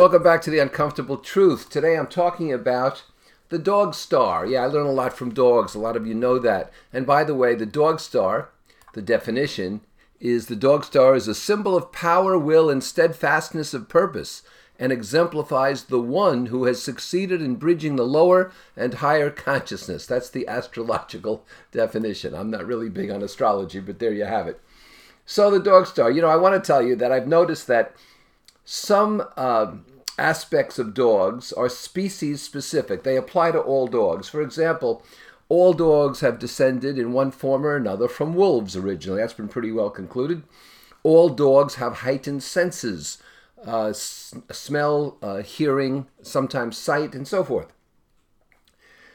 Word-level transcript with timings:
Welcome 0.00 0.22
back 0.22 0.40
to 0.42 0.50
the 0.50 0.60
Uncomfortable 0.60 1.18
Truth. 1.18 1.68
Today 1.68 1.94
I'm 1.94 2.06
talking 2.06 2.50
about 2.50 3.02
the 3.50 3.58
dog 3.58 3.94
star. 3.94 4.46
Yeah, 4.46 4.62
I 4.62 4.66
learn 4.66 4.86
a 4.86 4.92
lot 4.92 5.12
from 5.12 5.34
dogs. 5.34 5.74
A 5.74 5.78
lot 5.78 5.94
of 5.94 6.06
you 6.06 6.14
know 6.14 6.38
that. 6.38 6.72
And 6.90 7.06
by 7.06 7.22
the 7.22 7.34
way, 7.34 7.54
the 7.54 7.66
dog 7.66 8.00
star, 8.00 8.48
the 8.94 9.02
definition 9.02 9.82
is 10.18 10.46
the 10.46 10.56
dog 10.56 10.84
star 10.86 11.14
is 11.14 11.28
a 11.28 11.34
symbol 11.34 11.76
of 11.76 11.92
power, 11.92 12.38
will, 12.38 12.70
and 12.70 12.82
steadfastness 12.82 13.74
of 13.74 13.90
purpose 13.90 14.40
and 14.78 14.90
exemplifies 14.90 15.84
the 15.84 16.00
one 16.00 16.46
who 16.46 16.64
has 16.64 16.82
succeeded 16.82 17.42
in 17.42 17.56
bridging 17.56 17.96
the 17.96 18.06
lower 18.06 18.50
and 18.78 18.94
higher 18.94 19.28
consciousness. 19.28 20.06
That's 20.06 20.30
the 20.30 20.48
astrological 20.48 21.44
definition. 21.72 22.34
I'm 22.34 22.50
not 22.50 22.64
really 22.64 22.88
big 22.88 23.10
on 23.10 23.22
astrology, 23.22 23.80
but 23.80 23.98
there 23.98 24.14
you 24.14 24.24
have 24.24 24.48
it. 24.48 24.62
So, 25.26 25.50
the 25.50 25.60
dog 25.60 25.86
star, 25.86 26.10
you 26.10 26.22
know, 26.22 26.30
I 26.30 26.36
want 26.36 26.54
to 26.54 26.66
tell 26.66 26.82
you 26.82 26.96
that 26.96 27.12
I've 27.12 27.28
noticed 27.28 27.66
that 27.66 27.94
some 28.64 29.26
uh, 29.36 29.72
aspects 30.20 30.78
of 30.78 30.94
dogs 30.94 31.52
are 31.52 31.68
species 31.68 32.42
specific. 32.42 33.02
They 33.02 33.16
apply 33.16 33.52
to 33.52 33.60
all 33.60 33.86
dogs. 33.86 34.28
For 34.28 34.42
example, 34.42 35.02
all 35.48 35.72
dogs 35.72 36.20
have 36.20 36.38
descended 36.38 36.98
in 36.98 37.12
one 37.12 37.30
form 37.30 37.66
or 37.66 37.74
another 37.74 38.06
from 38.06 38.34
wolves 38.34 38.76
originally. 38.76 39.20
That's 39.20 39.32
been 39.32 39.48
pretty 39.48 39.72
well 39.72 39.90
concluded. 39.90 40.42
All 41.02 41.28
dogs 41.28 41.76
have 41.76 41.98
heightened 41.98 42.42
senses 42.42 43.18
uh, 43.66 43.88
s- 43.88 44.34
smell, 44.50 45.16
uh, 45.22 45.38
hearing, 45.38 46.06
sometimes 46.22 46.76
sight, 46.78 47.14
and 47.14 47.26
so 47.26 47.42
forth. 47.42 47.72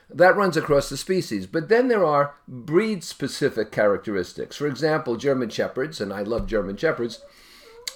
That 0.09 0.35
runs 0.35 0.57
across 0.57 0.89
the 0.89 0.97
species. 0.97 1.47
But 1.47 1.69
then 1.69 1.87
there 1.87 2.05
are 2.05 2.35
breed 2.47 3.03
specific 3.03 3.71
characteristics. 3.71 4.55
For 4.57 4.67
example, 4.67 5.15
German 5.15 5.49
Shepherds, 5.49 5.99
and 5.99 6.13
I 6.13 6.21
love 6.21 6.47
German 6.47 6.77
Shepherds, 6.77 7.21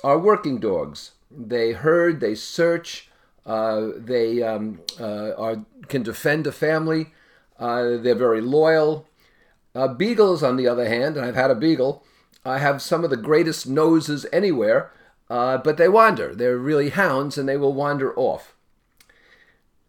are 0.04 0.18
working 0.18 0.60
dogs. 0.60 1.12
They 1.30 1.74
herd, 1.74 2.20
they 2.20 2.34
search, 2.36 3.09
uh, 3.50 3.94
they 3.98 4.44
um, 4.44 4.80
uh, 5.00 5.32
are, 5.36 5.66
can 5.88 6.04
defend 6.04 6.46
a 6.46 6.52
family, 6.52 7.08
uh, 7.58 7.98
they're 7.98 8.14
very 8.14 8.42
loyal. 8.42 9.08
Beagles, 9.98 10.44
on 10.44 10.58
the 10.58 10.68
other 10.68 10.88
hand, 10.88 11.16
and 11.16 11.26
I've 11.26 11.36
had 11.36 11.52
a 11.52 11.56
beagle, 11.56 12.04
I 12.44 12.58
have 12.58 12.82
some 12.82 13.06
of 13.06 13.10
the 13.10 13.18
greatest 13.18 13.66
noses 13.66 14.26
anywhere, 14.34 14.92
but 15.30 15.78
they 15.78 15.88
wander. 15.88 16.36
They're 16.36 16.58
really 16.58 16.90
hounds 16.90 17.38
and 17.38 17.48
they 17.48 17.56
will 17.56 17.74
wander 17.74 18.14
off. 18.18 18.54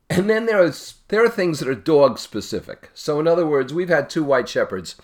And 0.08 0.30
then 0.30 0.46
there, 0.46 0.62
is, 0.62 0.94
there 1.08 1.24
are 1.24 1.28
things 1.28 1.58
that 1.58 1.68
are 1.68 1.74
dog 1.74 2.18
specific. 2.18 2.90
So, 2.94 3.20
in 3.20 3.26
other 3.26 3.46
words, 3.46 3.74
we've 3.74 3.88
had 3.88 4.08
two 4.08 4.24
white 4.24 4.48
shepherds. 4.48 4.96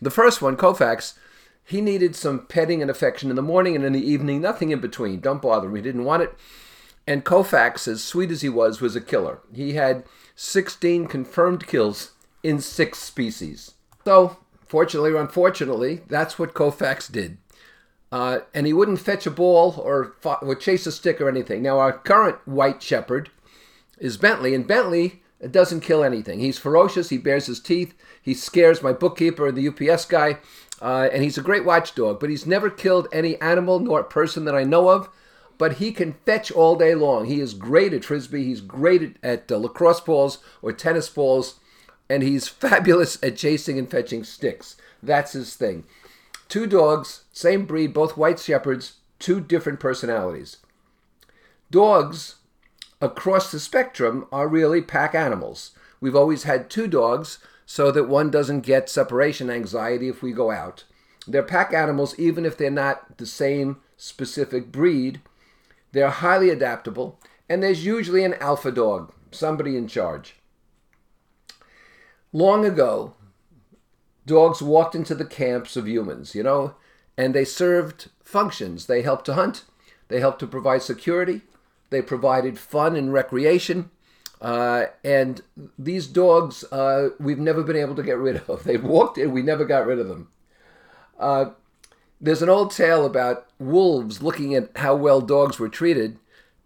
The 0.00 0.10
first 0.10 0.40
one, 0.40 0.56
Koufax, 0.56 1.14
he 1.64 1.80
needed 1.80 2.14
some 2.14 2.46
petting 2.46 2.80
and 2.80 2.90
affection 2.90 3.30
in 3.30 3.36
the 3.36 3.42
morning 3.42 3.76
and 3.76 3.84
in 3.84 3.92
the 3.92 4.04
evening, 4.04 4.40
nothing 4.40 4.70
in 4.70 4.80
between. 4.80 5.20
Don't 5.20 5.42
bother 5.42 5.68
him. 5.68 5.74
He 5.74 5.82
didn't 5.82 6.04
want 6.04 6.22
it. 6.22 6.34
And 7.08 7.24
Koufax, 7.24 7.88
as 7.88 8.04
sweet 8.04 8.30
as 8.30 8.42
he 8.42 8.50
was, 8.50 8.82
was 8.82 8.94
a 8.94 9.00
killer. 9.00 9.40
He 9.50 9.72
had 9.72 10.04
16 10.36 11.06
confirmed 11.06 11.66
kills 11.66 12.12
in 12.42 12.60
six 12.60 12.98
species. 12.98 13.72
So, 14.04 14.36
fortunately 14.66 15.12
or 15.12 15.16
unfortunately, 15.22 16.02
that's 16.06 16.38
what 16.38 16.52
Koufax 16.52 17.10
did. 17.10 17.38
Uh, 18.12 18.40
and 18.52 18.66
he 18.66 18.74
wouldn't 18.74 19.00
fetch 19.00 19.26
a 19.26 19.30
ball 19.30 19.80
or, 19.82 20.16
or 20.22 20.54
chase 20.54 20.86
a 20.86 20.92
stick 20.92 21.18
or 21.18 21.30
anything. 21.30 21.62
Now, 21.62 21.78
our 21.78 21.94
current 21.94 22.46
white 22.46 22.82
shepherd 22.82 23.30
is 23.98 24.18
Bentley, 24.18 24.54
and 24.54 24.66
Bentley 24.66 25.22
doesn't 25.50 25.80
kill 25.80 26.04
anything. 26.04 26.40
He's 26.40 26.58
ferocious, 26.58 27.08
he 27.08 27.16
bares 27.16 27.46
his 27.46 27.58
teeth, 27.58 27.94
he 28.20 28.34
scares 28.34 28.82
my 28.82 28.92
bookkeeper 28.92 29.48
and 29.48 29.56
the 29.56 29.68
UPS 29.68 30.04
guy. 30.04 30.40
Uh, 30.82 31.08
and 31.10 31.22
he's 31.22 31.38
a 31.38 31.42
great 31.42 31.64
watchdog, 31.64 32.20
but 32.20 32.28
he's 32.28 32.44
never 32.44 32.68
killed 32.68 33.08
any 33.14 33.40
animal 33.40 33.80
nor 33.80 34.04
person 34.04 34.44
that 34.44 34.54
I 34.54 34.64
know 34.64 34.90
of. 34.90 35.08
But 35.58 35.74
he 35.74 35.92
can 35.92 36.14
fetch 36.24 36.50
all 36.52 36.76
day 36.76 36.94
long. 36.94 37.26
He 37.26 37.40
is 37.40 37.52
great 37.52 37.92
at 37.92 38.04
frisbee. 38.04 38.44
He's 38.44 38.60
great 38.60 39.02
at, 39.02 39.16
at 39.22 39.52
uh, 39.52 39.58
lacrosse 39.58 40.00
balls 40.00 40.38
or 40.62 40.72
tennis 40.72 41.08
balls, 41.08 41.58
and 42.08 42.22
he's 42.22 42.48
fabulous 42.48 43.22
at 43.22 43.36
chasing 43.36 43.78
and 43.78 43.90
fetching 43.90 44.24
sticks. 44.24 44.76
That's 45.02 45.32
his 45.32 45.54
thing. 45.54 45.84
Two 46.48 46.66
dogs, 46.66 47.24
same 47.32 47.66
breed, 47.66 47.92
both 47.92 48.16
white 48.16 48.38
shepherds, 48.38 48.94
two 49.18 49.40
different 49.40 49.80
personalities. 49.80 50.58
Dogs 51.70 52.36
across 53.00 53.52
the 53.52 53.60
spectrum 53.60 54.26
are 54.32 54.48
really 54.48 54.80
pack 54.80 55.14
animals. 55.14 55.72
We've 56.00 56.16
always 56.16 56.44
had 56.44 56.70
two 56.70 56.86
dogs 56.86 57.38
so 57.66 57.90
that 57.90 58.08
one 58.08 58.30
doesn't 58.30 58.60
get 58.62 58.88
separation 58.88 59.50
anxiety 59.50 60.08
if 60.08 60.22
we 60.22 60.32
go 60.32 60.50
out. 60.50 60.84
They're 61.26 61.42
pack 61.42 61.74
animals 61.74 62.18
even 62.18 62.46
if 62.46 62.56
they're 62.56 62.70
not 62.70 63.18
the 63.18 63.26
same 63.26 63.76
specific 63.98 64.72
breed. 64.72 65.20
They're 65.92 66.10
highly 66.10 66.50
adaptable, 66.50 67.20
and 67.48 67.62
there's 67.62 67.84
usually 67.84 68.24
an 68.24 68.34
alpha 68.34 68.70
dog, 68.70 69.12
somebody 69.30 69.76
in 69.76 69.88
charge. 69.88 70.36
Long 72.32 72.64
ago, 72.64 73.14
dogs 74.26 74.60
walked 74.60 74.94
into 74.94 75.14
the 75.14 75.24
camps 75.24 75.76
of 75.76 75.88
humans, 75.88 76.34
you 76.34 76.42
know, 76.42 76.74
and 77.16 77.34
they 77.34 77.44
served 77.44 78.10
functions. 78.22 78.86
They 78.86 79.02
helped 79.02 79.24
to 79.26 79.34
hunt, 79.34 79.64
they 80.08 80.20
helped 80.20 80.40
to 80.40 80.46
provide 80.46 80.82
security, 80.82 81.42
they 81.90 82.02
provided 82.02 82.58
fun 82.58 82.94
and 82.94 83.12
recreation, 83.12 83.90
uh, 84.40 84.86
and 85.02 85.42
these 85.78 86.06
dogs, 86.06 86.64
uh, 86.70 87.10
we've 87.18 87.38
never 87.38 87.62
been 87.62 87.76
able 87.76 87.96
to 87.96 88.02
get 88.02 88.18
rid 88.18 88.42
of. 88.48 88.64
They've 88.64 88.82
walked 88.82 89.18
in, 89.18 89.32
we 89.32 89.42
never 89.42 89.64
got 89.64 89.86
rid 89.86 89.98
of 89.98 90.08
them. 90.08 90.28
Uh, 91.18 91.46
there's 92.20 92.42
an 92.42 92.48
old 92.48 92.70
tale 92.70 93.06
about 93.06 93.46
wolves 93.58 94.22
looking 94.22 94.54
at 94.54 94.76
how 94.76 94.94
well 94.94 95.20
dogs 95.20 95.58
were 95.58 95.68
treated 95.68 96.18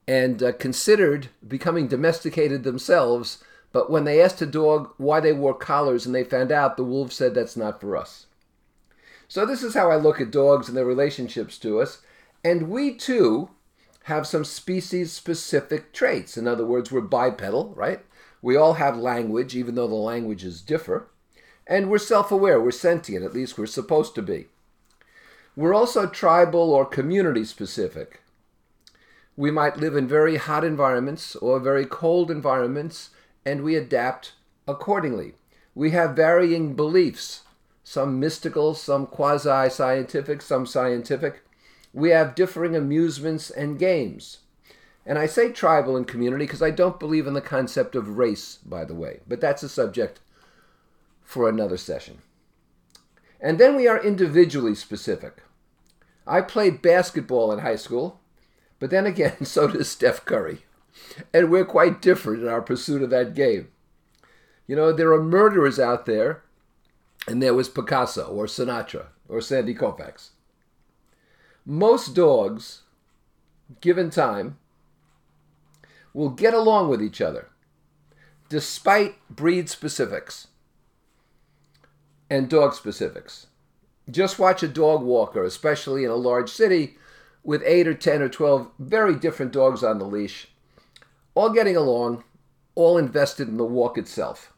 and 0.09 0.43
uh, 0.43 0.53
considered 0.53 1.29
becoming 1.47 1.89
domesticated 1.89 2.65
themselves. 2.65 3.43
But 3.71 3.91
when 3.91 4.05
they 4.05 4.21
asked 4.21 4.43
a 4.43 4.47
dog 4.47 4.93
why 4.97 5.21
they 5.21 5.33
wore 5.33 5.55
collars 5.55 6.07
and 6.07 6.15
they 6.15 6.25
found 6.25 6.53
out, 6.53 6.77
the 6.77 6.85
wolf 6.85 7.13
said, 7.13 7.35
That's 7.35 7.57
not 7.57 7.81
for 7.81 7.97
us. 7.97 8.27
So, 9.29 9.47
this 9.47 9.63
is 9.63 9.75
how 9.75 9.91
I 9.91 9.97
look 9.97 10.21
at 10.21 10.31
dogs 10.31 10.69
and 10.69 10.77
their 10.77 10.85
relationships 10.85 11.59
to 11.59 11.81
us. 11.81 12.03
And 12.45 12.69
we 12.69 12.95
too 12.95 13.51
have 14.05 14.27
some 14.27 14.45
species 14.45 15.13
specific 15.13 15.93
traits. 15.93 16.37
In 16.37 16.49
other 16.49 16.67
words, 16.67 16.91
we're 16.91 17.01
bipedal, 17.01 17.73
right? 17.77 18.01
We 18.43 18.57
all 18.57 18.75
have 18.75 18.97
language, 18.97 19.55
even 19.55 19.77
though 19.77 19.87
the 19.87 19.95
languages 19.95 20.61
differ. 20.61 21.09
And 21.67 21.89
we're 21.89 21.99
self 21.99 22.33
aware, 22.33 22.61
we're 22.61 22.73
sentient, 22.73 23.25
at 23.25 23.35
least 23.35 23.57
we're 23.57 23.67
supposed 23.67 24.15
to 24.17 24.23
be. 24.23 24.49
We're 25.55 25.75
also 25.75 26.07
tribal 26.07 26.73
or 26.73 26.85
community 26.85 27.45
specific. 27.45 28.21
We 29.37 29.51
might 29.51 29.79
live 29.79 29.97
in 29.97 30.09
very 30.09 30.37
hot 30.37 30.65
environments 30.65 31.37
or 31.37 31.61
very 31.61 31.87
cold 31.87 32.31
environments, 32.31 33.11
and 33.45 33.63
we 33.63 33.77
adapt 33.77 34.33
accordingly. 34.69 35.35
We 35.75 35.91
have 35.91 36.17
varying 36.17 36.75
beliefs, 36.75 37.43
some 37.85 38.21
mystical, 38.21 38.75
some 38.75 39.07
quasi 39.07 39.71
scientific, 39.71 40.43
some 40.43 40.67
scientific 40.67 41.43
we 41.93 42.11
have 42.11 42.35
differing 42.35 42.75
amusements 42.75 43.51
and 43.51 43.79
games. 43.79 44.39
And 45.05 45.19
I 45.19 45.27
say 45.27 45.51
tribal 45.51 45.97
and 45.97 46.07
community 46.07 46.47
because 46.47 46.63
I 46.63 46.71
don't 46.71 47.01
believe 47.01 47.27
in 47.27 47.35
the 47.35 47.41
concept 47.41 47.95
of 47.95 48.17
race, 48.17 48.59
by 48.65 48.85
the 48.85 48.95
way, 48.95 49.21
but 49.27 49.41
that's 49.41 49.63
a 49.63 49.69
subject 49.69 50.21
for 51.23 51.49
another 51.49 51.77
session. 51.77 52.19
And 53.43 53.59
then 53.59 53.77
we 53.77 53.87
are 53.87 54.03
individually 54.03 54.75
specific. 54.75 55.43
I 56.27 56.41
played 56.41 56.81
basketball 56.81 57.53
in 57.53 57.59
high 57.59 57.77
school, 57.77 58.21
but 58.79 58.89
then 58.89 59.05
again, 59.05 59.45
so 59.45 59.67
does 59.69 59.91
Steph 59.91 60.25
Curry. 60.25 60.65
And 61.35 61.51
we're 61.51 61.67
quite 61.67 62.01
different 62.01 62.43
in 62.43 62.49
our 62.49 62.63
pursuit 62.63 63.03
of 63.03 63.11
that 63.11 63.35
game. 63.35 63.69
You 64.67 64.77
know, 64.77 64.93
there 64.93 65.13
are 65.13 65.23
murderers 65.23 65.79
out 65.79 66.07
there, 66.07 66.45
and 67.27 67.43
there 67.43 67.53
was 67.53 67.69
Picasso 67.69 68.27
or 68.27 68.47
Sinatra 68.47 69.07
or 69.29 69.41
Sandy 69.41 69.75
Koufax 69.75 70.31
most 71.65 72.15
dogs, 72.15 72.83
given 73.81 74.11
time, 74.11 74.59
will 76.13 76.31
get 76.31 76.55
along 76.55 76.89
with 76.89 77.03
each 77.03 77.21
other 77.21 77.49
despite 78.49 79.15
breed 79.31 79.71
specifics 79.71 80.49
and 82.33 82.49
dog 82.49 82.73
specifics. 82.73 83.49
Just 84.11 84.39
watch 84.39 84.63
a 84.63 84.69
dog 84.69 85.03
walker, 85.03 85.45
especially 85.45 86.03
in 86.03 86.11
a 86.11 86.17
large 86.17 86.49
city 86.49 86.97
with 87.45 87.63
8 87.63 87.89
or 87.89 87.95
10 87.95 88.23
or 88.23 88.29
12 88.31 88.71
very 88.79 89.15
different 89.15 89.53
dogs 89.53 89.85
on 89.85 89.99
the 89.99 90.07
leash, 90.07 90.49
all 91.35 91.51
getting 91.51 91.77
along, 91.77 92.25
all 92.75 92.97
invested 92.97 93.49
in 93.49 93.59
the 93.59 93.67
walk 93.67 93.99
itself 93.99 94.51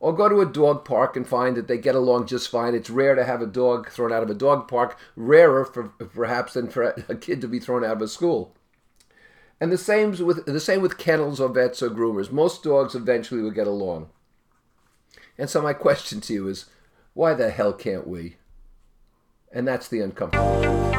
or 0.00 0.14
go 0.14 0.30
to 0.30 0.40
a 0.40 0.46
dog 0.46 0.86
park 0.86 1.14
and 1.14 1.28
find 1.28 1.58
that 1.58 1.68
they 1.68 1.76
get 1.76 1.94
along 1.94 2.26
just 2.26 2.50
fine. 2.50 2.74
It's 2.74 2.88
rare 2.88 3.14
to 3.14 3.24
have 3.24 3.42
a 3.42 3.46
dog 3.46 3.90
thrown 3.90 4.12
out 4.12 4.22
of 4.22 4.30
a 4.30 4.34
dog 4.34 4.66
park, 4.66 4.98
rarer 5.14 5.66
for, 5.66 5.84
perhaps 5.84 6.54
than 6.54 6.68
for 6.68 6.94
a 7.08 7.14
kid 7.14 7.42
to 7.42 7.48
be 7.48 7.60
thrown 7.60 7.84
out 7.84 7.96
of 7.96 8.02
a 8.02 8.08
school. 8.08 8.54
And 9.60 9.70
the 9.70 9.78
same 9.78 10.10
with 10.24 10.46
the 10.46 10.60
same 10.60 10.80
with 10.80 10.98
kennels 10.98 11.38
or 11.38 11.50
vets 11.50 11.82
or 11.82 11.90
groomers. 11.90 12.32
Most 12.32 12.62
dogs 12.62 12.94
eventually 12.94 13.42
will 13.42 13.50
get 13.50 13.66
along. 13.66 14.08
And 15.36 15.50
so 15.50 15.60
my 15.60 15.72
question 15.74 16.20
to 16.22 16.32
you 16.32 16.48
is, 16.48 16.66
why 17.14 17.32
the 17.32 17.50
hell 17.50 17.72
can't 17.72 18.06
we? 18.06 18.36
And 19.52 19.66
that's 19.66 19.88
the 19.88 20.00
uncomfortable. 20.00 20.93